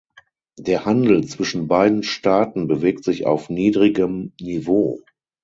Der 0.57 0.85
Handel 0.85 1.27
zwischen 1.27 1.67
beiden 1.67 2.01
Staaten 2.01 2.67
bewegt 2.67 3.03
sich 3.03 3.27
auf 3.27 3.51
niedrigem 3.51 4.33
Niveau. 4.41 5.03